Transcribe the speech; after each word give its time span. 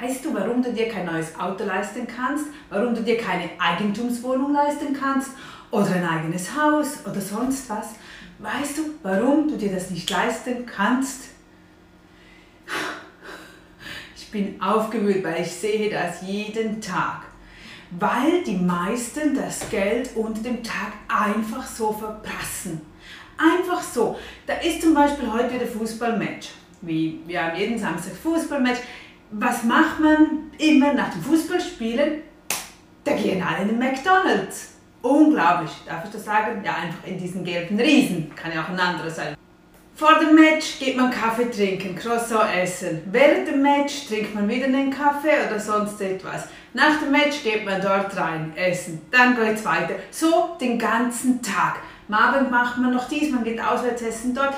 Weißt 0.00 0.24
du, 0.24 0.32
warum 0.32 0.62
du 0.62 0.72
dir 0.72 0.88
kein 0.88 1.04
neues 1.04 1.38
Auto 1.38 1.64
leisten 1.64 2.06
kannst? 2.06 2.46
Warum 2.70 2.94
du 2.94 3.02
dir 3.02 3.18
keine 3.18 3.50
Eigentumswohnung 3.58 4.52
leisten 4.52 4.94
kannst? 4.98 5.32
Oder 5.70 5.90
ein 5.96 6.08
eigenes 6.08 6.56
Haus 6.56 7.04
oder 7.04 7.20
sonst 7.20 7.68
was? 7.68 7.88
Weißt 8.38 8.78
du, 8.78 8.82
warum 9.02 9.48
du 9.48 9.56
dir 9.56 9.72
das 9.72 9.90
nicht 9.90 10.08
leisten 10.08 10.64
kannst? 10.64 11.24
Ich 14.16 14.30
bin 14.30 14.60
aufgewühlt, 14.62 15.22
weil 15.22 15.42
ich 15.42 15.52
sehe 15.52 15.90
das 15.90 16.22
jeden 16.22 16.80
Tag. 16.80 17.24
Weil 17.90 18.42
die 18.44 18.56
meisten 18.56 19.34
das 19.34 19.68
Geld 19.68 20.10
unter 20.14 20.42
dem 20.42 20.62
Tag 20.62 20.92
einfach 21.06 21.66
so 21.66 21.92
verprassen. 21.92 22.80
Einfach 23.36 23.82
so. 23.82 24.18
Da 24.46 24.54
ist 24.54 24.80
zum 24.80 24.94
Beispiel 24.94 25.30
heute 25.30 25.52
wieder 25.52 25.66
Fußballmatch. 25.66 26.48
Wie 26.80 27.20
wir 27.26 27.44
haben 27.44 27.58
jeden 27.58 27.78
Samstag 27.78 28.14
Fußballmatch 28.14 28.80
was 29.32 29.64
macht 29.64 30.00
man 30.00 30.50
immer 30.58 30.92
nach 30.92 31.10
dem 31.10 31.22
Fußballspielen? 31.22 32.20
Da 33.04 33.12
gehen 33.14 33.42
alle 33.42 33.62
in 33.62 33.68
den 33.68 33.78
McDonalds. 33.78 34.74
Unglaublich, 35.00 35.72
darf 35.86 36.04
ich 36.04 36.10
das 36.10 36.24
sagen? 36.24 36.62
Ja, 36.64 36.74
einfach 36.74 37.04
in 37.06 37.18
diesen 37.18 37.42
gelben 37.42 37.80
Riesen. 37.80 38.32
Kann 38.36 38.52
ja 38.52 38.62
auch 38.62 38.68
ein 38.68 38.78
anderer 38.78 39.10
sein. 39.10 39.34
Vor 39.94 40.18
dem 40.20 40.34
Match 40.34 40.78
geht 40.78 40.96
man 40.96 41.10
Kaffee 41.10 41.50
trinken, 41.50 41.96
Croissant 41.96 42.54
essen. 42.54 43.02
Während 43.10 43.48
dem 43.48 43.62
Match 43.62 44.06
trinkt 44.06 44.34
man 44.34 44.48
wieder 44.48 44.66
einen 44.66 44.90
Kaffee 44.90 45.46
oder 45.46 45.58
sonst 45.58 46.00
etwas. 46.00 46.48
Nach 46.72 46.98
dem 47.00 47.10
Match 47.10 47.42
geht 47.42 47.64
man 47.64 47.80
dort 47.80 48.16
rein, 48.16 48.52
essen. 48.56 49.02
Dann 49.10 49.34
geht 49.34 49.56
es 49.56 49.64
weiter. 49.64 49.94
So 50.10 50.56
den 50.60 50.78
ganzen 50.78 51.42
Tag. 51.42 51.76
Am 52.08 52.14
Abend 52.14 52.50
macht 52.50 52.78
man 52.78 52.92
noch 52.92 53.08
dies, 53.08 53.30
man 53.30 53.44
geht 53.44 53.60
auswärts 53.60 54.02
essen 54.02 54.34
dort. 54.34 54.54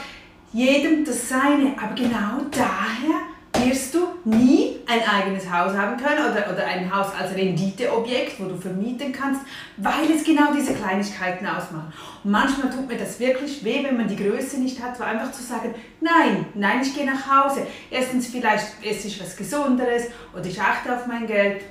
Jedem 0.52 1.04
das 1.04 1.28
Seine. 1.28 1.74
Aber 1.82 1.94
genau 1.94 2.46
daher 2.50 3.33
wirst 3.62 3.94
du 3.94 4.08
nie 4.24 4.76
ein 4.86 5.00
eigenes 5.08 5.50
Haus 5.50 5.74
haben 5.74 5.96
können 5.96 6.30
oder, 6.30 6.52
oder 6.52 6.66
ein 6.66 6.94
Haus 6.94 7.08
als 7.18 7.34
Renditeobjekt, 7.34 8.40
wo 8.40 8.44
du 8.44 8.56
vermieten 8.56 9.12
kannst, 9.12 9.42
weil 9.76 10.10
es 10.10 10.24
genau 10.24 10.52
diese 10.54 10.74
Kleinigkeiten 10.74 11.46
ausmachen. 11.46 11.92
Und 12.22 12.30
manchmal 12.30 12.70
tut 12.70 12.88
mir 12.88 12.96
das 12.96 13.18
wirklich 13.20 13.64
weh, 13.64 13.82
wenn 13.84 13.96
man 13.96 14.08
die 14.08 14.16
Größe 14.16 14.58
nicht 14.60 14.82
hat, 14.82 14.96
so 14.96 15.04
einfach 15.04 15.32
zu 15.32 15.42
sagen, 15.42 15.74
nein, 16.00 16.46
nein, 16.54 16.80
ich 16.82 16.94
gehe 16.94 17.06
nach 17.06 17.26
Hause. 17.26 17.66
Erstens 17.90 18.26
vielleicht 18.28 18.84
esse 18.84 19.08
ich 19.08 19.20
was 19.20 19.36
Gesunderes 19.36 20.04
oder 20.32 20.46
ich 20.46 20.60
achte 20.60 20.94
auf 20.94 21.06
mein 21.06 21.26
Geld. 21.26 21.62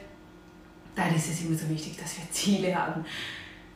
Dann 0.96 1.14
ist 1.16 1.30
es 1.30 1.42
immer 1.42 1.58
so 1.58 1.70
wichtig, 1.70 1.98
dass 1.98 2.18
wir 2.18 2.30
Ziele 2.32 2.76
haben. 2.76 3.04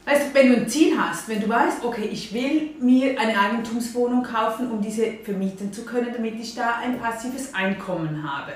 Weißt 0.07 0.27
du, 0.27 0.33
wenn 0.35 0.53
du 0.53 0.55
ein 0.61 0.69
Ziel 0.69 0.97
hast, 0.97 1.27
wenn 1.27 1.41
du 1.41 1.49
weißt, 1.49 1.83
okay, 1.83 2.07
ich 2.09 2.33
will 2.33 2.69
mir 2.79 3.19
eine 3.19 3.37
Eigentumswohnung 3.37 4.23
kaufen, 4.23 4.71
um 4.71 4.81
diese 4.81 5.11
vermieten 5.21 5.73
zu 5.73 5.83
können, 5.83 6.13
damit 6.13 6.39
ich 6.39 6.55
da 6.55 6.77
ein 6.77 6.97
passives 6.97 7.53
Einkommen 7.53 8.23
habe. 8.23 8.53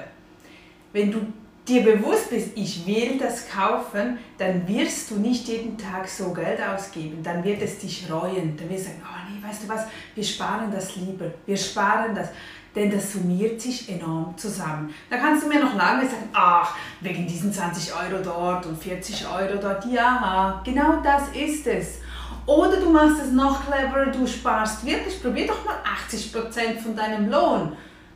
Wenn 0.94 1.12
du 1.12 1.20
dir 1.68 1.84
bewusst 1.84 2.30
bist, 2.30 2.52
ich 2.56 2.88
will 2.88 3.18
das 3.18 3.50
kaufen, 3.50 4.18
dann 4.38 4.66
wirst 4.66 5.12
du 5.12 5.16
nicht 5.16 5.50
jeden 5.50 5.78
Tag 5.78 6.08
so 6.08 6.34
Geld 6.34 6.62
ausgeben. 6.62 7.22
Dann 7.22 7.44
wird 7.44 7.62
es 7.62 7.80
dich 7.80 8.10
reuen. 8.10 8.56
Dann 8.56 8.70
wirst 8.70 8.86
du 8.86 8.90
sagen, 8.92 9.02
oh 9.04 9.30
nee, 9.30 9.46
weißt 9.46 9.64
du 9.64 9.68
was, 9.68 9.88
wir 10.16 10.24
sparen 10.24 10.72
das 10.72 10.96
lieber. 10.96 11.26
Wir 11.46 11.58
sparen 11.58 12.16
das 12.16 12.30
denn 12.76 12.90
das 12.92 13.14
summiert 13.14 13.60
sich 13.62 13.90
enorm 13.90 14.38
zusammen. 14.38 14.94
Da 15.10 15.18
kannst 15.18 15.44
du 15.44 15.50
mir 15.50 15.60
noch 15.60 15.76
lange 15.76 16.04
sagen, 16.04 16.30
ach, 16.34 16.76
wegen 17.02 17.28
diesen 17.28 17.52
20 17.52 17.94
Euro 17.94 18.24
dort 18.24 18.66
und 18.66 18.82
40 18.82 19.28
Euro 19.28 19.58
dort, 19.62 19.86
ja, 19.86 20.62
genau 20.64 21.02
das 21.04 21.24
ist 21.36 21.68
es. 21.68 22.00
Oder 22.46 22.78
du 22.78 22.90
machst 22.90 23.22
es 23.22 23.32
noch 23.32 23.66
cleverer, 23.66 24.08
du 24.08 24.26
sparst 24.26 24.86
wirklich, 24.86 25.22
probier 25.22 25.48
doch 25.48 25.64
mal 25.66 25.76
80% 26.08 26.80
von 26.82 26.96
deinem 26.96 27.30
Lohn. 27.30 27.74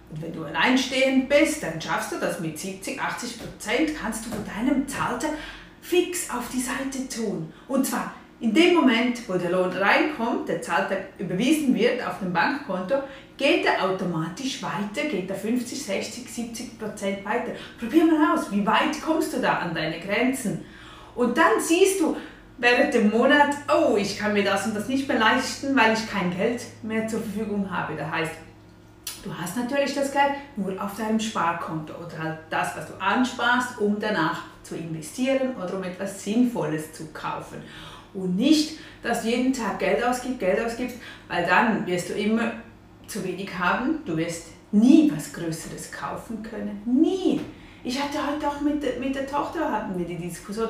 Und 0.09 0.21
wenn 0.21 0.33
du 0.33 0.45
alleinstehend 0.45 1.29
bist, 1.29 1.61
dann 1.63 1.79
schaffst 1.79 2.11
du 2.11 2.19
das 2.19 2.39
mit 2.39 2.57
70, 2.57 2.99
80% 2.99 3.93
kannst 4.01 4.25
du 4.25 4.29
von 4.29 4.45
deinem 4.45 4.87
Zahltag 4.87 5.31
fix 5.81 6.29
auf 6.29 6.45
die 6.51 6.61
Seite 6.61 7.07
tun. 7.09 7.51
Und 7.67 7.85
zwar 7.85 8.13
in 8.39 8.53
dem 8.53 8.75
Moment, 8.75 9.27
wo 9.27 9.33
der 9.33 9.51
Lohn 9.51 9.71
reinkommt, 9.71 10.49
der 10.49 10.61
Zahltag 10.61 11.07
überwiesen 11.17 11.73
wird 11.73 12.05
auf 12.05 12.19
dem 12.19 12.33
Bankkonto, 12.33 12.95
geht 13.37 13.65
er 13.65 13.83
automatisch 13.83 14.61
weiter, 14.61 15.07
geht 15.09 15.29
er 15.29 15.35
50, 15.35 15.83
60, 15.83 16.29
70 16.29 16.79
Prozent 16.79 17.25
weiter. 17.25 17.51
Probier 17.79 18.05
mal 18.05 18.33
aus, 18.33 18.51
wie 18.51 18.65
weit 18.65 19.01
kommst 19.01 19.33
du 19.33 19.39
da 19.39 19.59
an 19.59 19.73
deine 19.73 19.99
Grenzen? 19.99 20.65
Und 21.15 21.37
dann 21.37 21.59
siehst 21.59 22.01
du 22.01 22.17
während 22.57 22.93
dem 22.93 23.09
Monat, 23.09 23.55
oh, 23.73 23.95
ich 23.97 24.17
kann 24.17 24.33
mir 24.33 24.43
das 24.43 24.65
und 24.65 24.75
das 24.75 24.87
nicht 24.89 25.07
mehr 25.07 25.19
leisten, 25.19 25.75
weil 25.75 25.93
ich 25.93 26.09
kein 26.09 26.35
Geld 26.35 26.61
mehr 26.83 27.07
zur 27.07 27.21
Verfügung 27.21 27.69
habe. 27.71 27.95
Das 27.95 28.11
heißt, 28.11 28.31
du 29.23 29.33
hast 29.33 29.55
natürlich 29.55 29.95
das 29.95 30.11
Geld 30.11 30.33
nur 30.57 30.81
auf 30.81 30.97
deinem 30.97 31.19
Sparkonto 31.21 31.93
oder 31.93 32.21
halt 32.21 32.39
das, 32.49 32.75
was 32.75 32.87
du 32.87 32.93
ansparst, 33.01 33.79
um 33.79 33.97
danach 33.97 34.41
zu 34.61 34.75
investieren 34.75 35.55
oder 35.55 35.77
um 35.77 35.83
etwas 35.83 36.23
Sinnvolles 36.23 36.91
zu 36.91 37.05
kaufen 37.13 37.61
und 38.15 38.35
nicht, 38.35 38.77
dass 39.03 39.21
du 39.21 39.29
jeden 39.29 39.53
Tag 39.53 39.79
Geld 39.79 40.03
ausgibst, 40.03 40.39
Geld 40.39 40.59
ausgibst, 40.59 40.97
weil 41.27 41.45
dann 41.45 41.85
wirst 41.85 42.09
du 42.09 42.13
immer 42.13 42.53
zu 43.07 43.23
wenig 43.23 43.49
haben, 43.57 43.99
du 44.05 44.17
wirst 44.17 44.47
nie 44.71 45.11
was 45.15 45.31
Größeres 45.31 45.91
kaufen 45.91 46.41
können, 46.41 46.81
nie. 46.85 47.41
Ich 47.83 48.01
hatte 48.01 48.17
heute 48.25 48.47
auch 48.47 48.61
mit, 48.61 48.99
mit 48.99 49.15
der 49.15 49.27
Tochter 49.27 49.71
hatten 49.71 49.97
wir 49.97 50.05
die 50.05 50.17
Diskussion, 50.17 50.69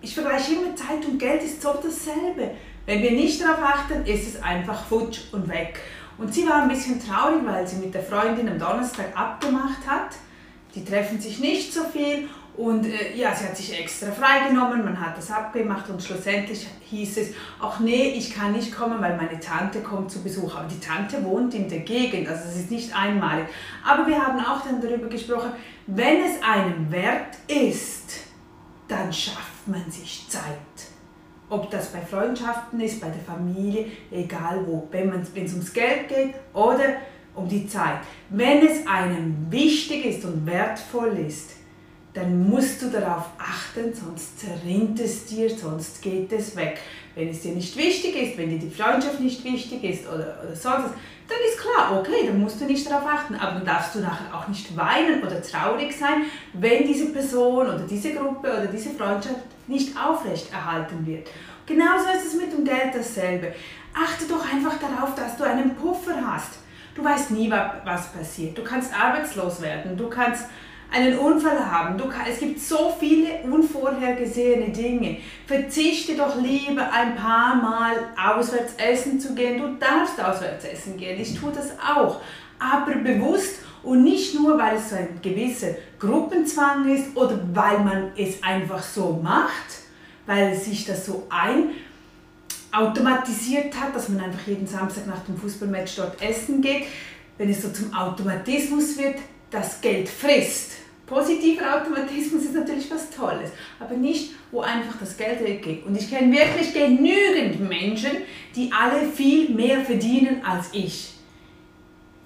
ich 0.00 0.14
vergleiche 0.14 0.54
immer 0.54 0.74
Zeit 0.74 1.04
und 1.06 1.18
Geld 1.18 1.42
ist 1.42 1.60
so 1.60 1.74
dasselbe. 1.74 2.52
Wenn 2.86 3.02
wir 3.02 3.10
nicht 3.10 3.40
darauf 3.42 3.62
achten, 3.62 4.06
ist 4.06 4.26
es 4.26 4.42
einfach 4.42 4.86
futsch 4.86 5.32
und 5.32 5.48
weg. 5.48 5.78
Und 6.16 6.32
sie 6.32 6.48
war 6.48 6.62
ein 6.62 6.68
bisschen 6.68 6.98
traurig, 6.98 7.40
weil 7.44 7.66
sie 7.66 7.76
mit 7.76 7.94
der 7.94 8.02
Freundin 8.02 8.48
am 8.48 8.58
Donnerstag 8.58 9.14
abgemacht 9.14 9.86
hat. 9.86 10.16
Die 10.74 10.84
treffen 10.84 11.20
sich 11.20 11.38
nicht 11.40 11.72
so 11.72 11.84
viel 11.84 12.28
und 12.56 12.84
äh, 12.84 13.16
ja, 13.16 13.34
sie 13.34 13.46
hat 13.46 13.56
sich 13.56 13.78
extra 13.78 14.10
freigenommen, 14.10 14.84
man 14.84 15.00
hat 15.00 15.16
das 15.16 15.30
abgemacht 15.30 15.88
und 15.88 16.02
schlussendlich 16.02 16.66
hieß 16.90 17.16
es, 17.18 17.28
ach 17.60 17.80
nee, 17.80 18.10
ich 18.16 18.34
kann 18.34 18.52
nicht 18.52 18.74
kommen, 18.74 19.00
weil 19.00 19.16
meine 19.16 19.38
Tante 19.38 19.80
kommt 19.80 20.10
zu 20.10 20.22
Besuch. 20.22 20.56
Aber 20.56 20.68
die 20.68 20.80
Tante 20.80 21.24
wohnt 21.24 21.54
in 21.54 21.68
der 21.68 21.80
Gegend, 21.80 22.28
also 22.28 22.42
es 22.48 22.56
ist 22.56 22.70
nicht 22.70 22.94
einmalig. 22.94 23.46
Aber 23.86 24.06
wir 24.06 24.20
haben 24.20 24.40
auch 24.40 24.62
dann 24.64 24.80
darüber 24.80 25.08
gesprochen, 25.08 25.52
wenn 25.86 26.22
es 26.24 26.42
einem 26.42 26.90
wert 26.90 27.38
ist, 27.46 28.24
dann 28.88 29.12
schafft 29.12 29.66
man 29.66 29.90
sich 29.90 30.26
Zeit. 30.28 30.42
Ob 31.48 31.70
das 31.70 31.88
bei 31.92 32.00
Freundschaften 32.00 32.80
ist, 32.80 33.00
bei 33.00 33.08
der 33.08 33.22
Familie, 33.22 33.86
egal 34.10 34.64
wo. 34.66 34.86
Wenn 34.90 35.10
es 35.10 35.52
ums 35.52 35.72
Geld 35.72 36.08
geht 36.08 36.34
oder 36.52 36.96
um 37.34 37.48
die 37.48 37.66
Zeit. 37.66 38.00
Wenn 38.28 38.66
es 38.66 38.86
einem 38.86 39.46
wichtig 39.50 40.04
ist 40.04 40.24
und 40.24 40.46
wertvoll 40.46 41.16
ist, 41.26 41.59
dann 42.12 42.48
musst 42.48 42.82
du 42.82 42.90
darauf 42.90 43.26
achten, 43.38 43.94
sonst 43.94 44.40
zerrinnt 44.40 44.98
es 44.98 45.26
dir, 45.26 45.48
sonst 45.48 46.02
geht 46.02 46.32
es 46.32 46.56
weg. 46.56 46.80
Wenn 47.14 47.28
es 47.28 47.42
dir 47.42 47.52
nicht 47.52 47.76
wichtig 47.76 48.16
ist, 48.16 48.38
wenn 48.38 48.50
dir 48.50 48.58
die 48.58 48.70
Freundschaft 48.70 49.20
nicht 49.20 49.44
wichtig 49.44 49.84
ist 49.84 50.08
oder, 50.08 50.38
oder 50.42 50.54
sonst, 50.54 50.90
dann 51.28 51.38
ist 51.48 51.60
klar, 51.60 52.00
okay, 52.00 52.26
dann 52.26 52.40
musst 52.40 52.60
du 52.60 52.64
nicht 52.64 52.88
darauf 52.90 53.06
achten. 53.06 53.36
Aber 53.36 53.52
dann 53.52 53.64
darfst 53.64 53.94
du 53.94 54.00
nachher 54.00 54.34
auch 54.34 54.48
nicht 54.48 54.76
weinen 54.76 55.22
oder 55.22 55.40
traurig 55.40 55.96
sein, 55.96 56.24
wenn 56.54 56.84
diese 56.84 57.12
Person 57.12 57.68
oder 57.68 57.86
diese 57.88 58.14
Gruppe 58.14 58.48
oder 58.48 58.66
diese 58.66 58.90
Freundschaft 58.90 59.36
nicht 59.68 59.96
aufrechterhalten 59.96 61.06
wird. 61.06 61.28
Genauso 61.66 62.06
ist 62.16 62.26
es 62.26 62.34
mit 62.34 62.52
dem 62.52 62.64
Geld 62.64 62.92
dasselbe. 62.92 63.54
Achte 63.94 64.24
doch 64.28 64.52
einfach 64.52 64.74
darauf, 64.80 65.14
dass 65.14 65.36
du 65.36 65.44
einen 65.44 65.76
Puffer 65.76 66.16
hast. 66.26 66.58
Du 66.96 67.04
weißt 67.04 67.30
nie, 67.30 67.48
was 67.50 68.12
passiert. 68.12 68.58
Du 68.58 68.64
kannst 68.64 68.92
arbeitslos 68.92 69.62
werden, 69.62 69.96
du 69.96 70.08
kannst 70.08 70.46
einen 70.92 71.18
Unfall 71.18 71.70
haben. 71.70 71.96
Du, 71.96 72.04
es 72.28 72.38
gibt 72.38 72.60
so 72.60 72.94
viele 72.98 73.40
unvorhergesehene 73.42 74.70
Dinge. 74.70 75.18
Verzichte 75.46 76.16
doch 76.16 76.40
lieber 76.40 76.90
ein 76.92 77.14
paar 77.16 77.56
Mal 77.56 77.92
auswärts 78.16 78.74
essen 78.76 79.20
zu 79.20 79.34
gehen. 79.34 79.60
Du 79.60 79.76
darfst 79.78 80.22
auswärts 80.22 80.64
essen 80.64 80.96
gehen. 80.96 81.20
Ich 81.20 81.38
tue 81.38 81.52
das 81.52 81.72
auch. 81.78 82.20
Aber 82.58 82.94
bewusst 82.96 83.60
und 83.82 84.02
nicht 84.02 84.34
nur, 84.34 84.58
weil 84.58 84.76
es 84.76 84.90
so 84.90 84.96
ein 84.96 85.20
gewisser 85.22 85.68
Gruppenzwang 85.98 86.88
ist 86.88 87.16
oder 87.16 87.40
weil 87.54 87.78
man 87.78 88.10
es 88.16 88.42
einfach 88.42 88.82
so 88.82 89.18
macht, 89.22 89.50
weil 90.26 90.54
sich 90.54 90.84
das 90.84 91.06
so 91.06 91.26
ein 91.30 91.70
automatisiert 92.72 93.74
hat, 93.80 93.94
dass 93.96 94.08
man 94.08 94.20
einfach 94.20 94.46
jeden 94.46 94.66
Samstag 94.66 95.06
nach 95.06 95.24
dem 95.24 95.36
Fußballmatch 95.36 95.96
dort 95.96 96.22
essen 96.22 96.60
geht. 96.60 96.84
Wenn 97.36 97.50
es 97.50 97.62
so 97.62 97.70
zum 97.70 97.92
Automatismus 97.94 98.98
wird, 98.98 99.16
das 99.50 99.80
Geld 99.80 100.08
frisst 100.08 100.80
Positiver 101.10 101.74
Automatismus 101.74 102.44
ist 102.44 102.54
natürlich 102.54 102.88
was 102.88 103.10
Tolles, 103.10 103.50
aber 103.80 103.96
nicht, 103.96 104.30
wo 104.52 104.60
einfach 104.60 104.96
das 105.00 105.16
Geld 105.16 105.44
weggeht. 105.44 105.84
Und 105.84 105.96
ich 105.96 106.08
kenne 106.08 106.32
wirklich 106.32 106.72
genügend 106.72 107.68
Menschen, 107.68 108.12
die 108.54 108.70
alle 108.72 109.08
viel 109.08 109.50
mehr 109.52 109.84
verdienen 109.84 110.40
als 110.44 110.68
ich. 110.72 111.14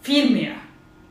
Viel 0.03 0.29
mehr. 0.29 0.53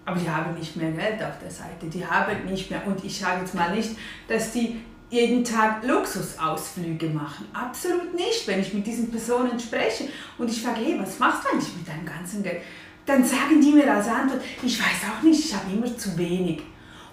Aber 0.06 0.20
die 0.20 0.30
haben 0.30 0.54
nicht 0.54 0.76
mehr 0.76 0.92
Geld 0.92 1.24
auf 1.24 1.40
der 1.42 1.50
Seite. 1.50 1.88
Die 1.92 2.06
haben 2.06 2.46
nicht 2.46 2.70
mehr. 2.70 2.86
Und 2.86 3.04
ich 3.04 3.18
sage 3.18 3.42
jetzt 3.42 3.56
mal 3.56 3.76
nicht, 3.76 3.90
dass 4.28 4.52
die 4.52 4.80
jeden 5.10 5.44
Tag 5.44 5.84
Luxusausflüge 5.84 7.08
machen. 7.08 7.48
Absolut 7.54 8.14
nicht. 8.14 8.46
Wenn 8.46 8.60
ich 8.60 8.72
mit 8.72 8.86
diesen 8.86 9.10
Personen 9.10 9.60
spreche 9.60 10.10
und 10.38 10.48
ich 10.48 10.62
frage, 10.62 10.82
hey, 10.82 11.00
was 11.00 11.18
machst 11.18 11.44
du 11.44 11.50
eigentlich 11.50 11.76
mit 11.76 11.88
deinem 11.88 12.06
ganzen 12.06 12.44
Geld? 12.44 12.62
Dann 13.06 13.24
sagen 13.24 13.60
die 13.62 13.72
mir 13.72 13.92
als 13.92 14.08
Antwort, 14.08 14.42
ich 14.62 14.80
weiß 14.80 15.10
auch 15.12 15.24
nicht, 15.24 15.46
ich 15.46 15.54
habe 15.54 15.72
immer 15.72 15.98
zu 15.98 16.18
wenig. 16.18 16.62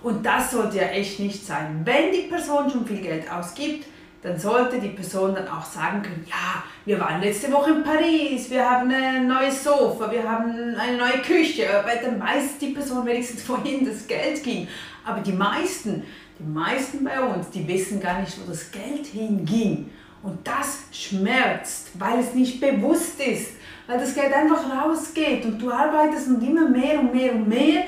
Und 0.03 0.25
das 0.25 0.51
sollte 0.53 0.79
ja 0.79 0.85
echt 0.85 1.21
nicht 1.21 1.45
sein. 1.45 1.83
Wenn 1.85 2.13
die 2.13 2.29
Person 2.29 2.71
schon 2.71 2.87
viel 2.87 3.01
Geld 3.01 3.31
ausgibt, 3.31 3.87
dann 4.23 4.39
sollte 4.39 4.79
die 4.79 4.89
Person 4.89 5.35
dann 5.35 5.49
auch 5.49 5.65
sagen 5.65 6.03
können, 6.03 6.25
ja, 6.29 6.63
wir 6.85 7.01
waren 7.01 7.23
letzte 7.23 7.51
Woche 7.51 7.71
in 7.71 7.83
Paris, 7.83 8.51
wir 8.51 8.69
haben 8.69 8.91
ein 8.91 9.27
neues 9.27 9.65
Sofa, 9.65 10.11
wir 10.11 10.29
haben 10.29 10.75
eine 10.79 10.97
neue 10.99 11.23
Küche, 11.23 11.67
weil 11.85 12.01
dann 12.03 12.21
weiß 12.21 12.59
die 12.61 12.69
Person 12.69 13.07
wenigstens, 13.07 13.49
wohin 13.49 13.85
das 13.85 14.07
Geld 14.07 14.43
ging. 14.43 14.69
Aber 15.05 15.21
die 15.21 15.33
meisten, 15.33 16.03
die 16.39 16.45
meisten 16.45 17.03
bei 17.03 17.19
uns, 17.19 17.49
die 17.51 17.67
wissen 17.67 17.99
gar 17.99 18.21
nicht, 18.21 18.39
wo 18.41 18.51
das 18.51 18.71
Geld 18.71 19.07
hinging. 19.07 19.91
Und 20.23 20.47
das 20.47 20.81
schmerzt, 20.93 21.89
weil 21.99 22.21
es 22.21 22.35
nicht 22.35 22.61
bewusst 22.61 23.19
ist, 23.21 23.53
weil 23.91 23.99
das 23.99 24.15
Geld 24.15 24.33
einfach 24.33 24.65
rausgeht 24.71 25.45
und 25.45 25.61
du 25.61 25.71
arbeitest 25.71 26.29
und 26.29 26.43
immer 26.47 26.69
mehr 26.69 27.01
und 27.01 27.13
mehr 27.13 27.35
und 27.35 27.49
mehr 27.49 27.85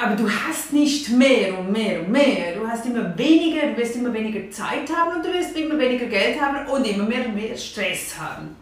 aber 0.00 0.16
du 0.16 0.30
hast 0.30 0.72
nicht 0.72 1.10
mehr 1.10 1.58
und 1.58 1.70
mehr 1.70 2.00
und 2.00 2.10
mehr. 2.10 2.54
Du 2.54 2.66
hast 2.66 2.86
immer 2.86 3.16
weniger, 3.18 3.66
du 3.66 3.76
wirst 3.76 3.96
immer 3.96 4.12
weniger 4.14 4.50
Zeit 4.50 4.88
haben 4.90 5.16
und 5.16 5.24
du 5.24 5.32
wirst 5.32 5.54
immer 5.56 5.78
weniger 5.78 6.06
Geld 6.06 6.40
haben 6.40 6.66
und 6.68 6.86
immer 6.86 7.04
mehr 7.04 7.26
und 7.26 7.34
mehr 7.34 7.54
Stress 7.56 8.18
haben. 8.18 8.56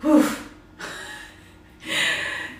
Puh. 0.00 0.20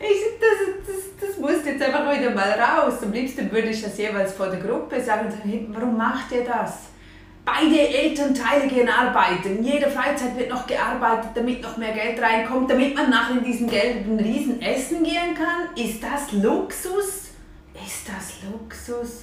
Ich, 0.04 0.20
das, 0.40 0.84
das, 0.84 1.28
das 1.28 1.38
muss 1.38 1.64
jetzt 1.64 1.80
einfach 1.80 2.18
wieder 2.18 2.34
mal 2.34 2.50
raus. 2.58 2.94
Am 3.04 3.12
liebsten 3.12 3.52
würde 3.52 3.68
ich 3.68 3.80
das 3.80 3.96
jeweils 3.96 4.32
vor 4.32 4.48
der 4.48 4.58
Gruppe 4.58 5.00
sagen, 5.00 5.32
warum 5.68 5.96
macht 5.96 6.32
ihr 6.32 6.42
das? 6.42 6.88
Beide 7.44 7.88
Elternteile 7.88 8.68
gehen 8.68 8.88
arbeiten. 8.88 9.58
In 9.58 9.64
jeder 9.64 9.90
Freizeit 9.90 10.36
wird 10.36 10.50
noch 10.50 10.64
gearbeitet, 10.64 11.30
damit 11.34 11.60
noch 11.60 11.76
mehr 11.76 11.92
Geld 11.92 12.20
reinkommt, 12.22 12.70
damit 12.70 12.94
man 12.94 13.10
nachher 13.10 13.38
in 13.38 13.44
diesem 13.44 13.68
Geld 13.68 14.06
ein 14.06 14.20
riesen 14.20 14.62
Essen 14.62 15.02
gehen 15.02 15.34
kann. 15.34 15.74
Ist 15.74 16.00
das 16.02 16.30
Luxus? 16.32 17.30
Ist 17.74 18.06
das 18.06 18.34
Luxus? 18.48 19.22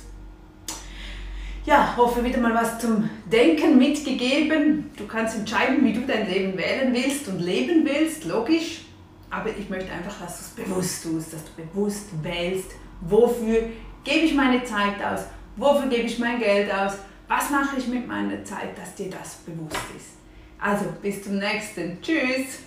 Ja, 1.65 1.93
hoffe 1.95 2.23
wieder 2.23 2.39
mal 2.39 2.53
was 2.53 2.79
zum 2.79 3.09
Denken 3.31 3.77
mitgegeben. 3.77 4.89
Du 4.97 5.07
kannst 5.07 5.37
entscheiden, 5.37 5.85
wie 5.85 5.93
du 5.93 6.01
dein 6.01 6.27
Leben 6.27 6.57
wählen 6.57 6.93
willst 6.93 7.27
und 7.29 7.39
leben 7.39 7.85
willst, 7.85 8.25
logisch. 8.25 8.81
Aber 9.29 9.49
ich 9.49 9.69
möchte 9.69 9.93
einfach, 9.93 10.19
dass 10.19 10.55
du 10.55 10.61
es 10.61 10.67
bewusst 10.67 11.03
tust, 11.03 11.33
dass 11.33 11.41
du 11.45 11.61
bewusst 11.61 12.07
wählst, 12.23 12.71
wofür 13.01 13.69
gebe 14.03 14.25
ich 14.25 14.33
meine 14.33 14.63
Zeit 14.63 15.01
aus, 15.03 15.25
wofür 15.55 15.87
gebe 15.87 16.03
ich 16.03 16.17
mein 16.19 16.39
Geld 16.39 16.73
aus, 16.73 16.93
was 17.29 17.49
mache 17.51 17.77
ich 17.77 17.87
mit 17.87 18.07
meiner 18.07 18.43
Zeit, 18.43 18.77
dass 18.77 18.95
dir 18.95 19.09
das 19.09 19.35
bewusst 19.45 19.77
ist. 19.95 20.17
Also, 20.59 20.85
bis 21.01 21.23
zum 21.23 21.37
nächsten. 21.37 22.01
Tschüss. 22.01 22.63